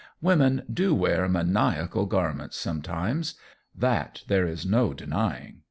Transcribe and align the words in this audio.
Women 0.19 0.63
do 0.73 0.95
wear 0.95 1.29
maniacal 1.29 2.07
garments 2.07 2.57
sometimes; 2.57 3.35
that 3.77 4.23
there 4.27 4.47
is 4.47 4.65
no 4.65 4.95
denying. 4.95 5.59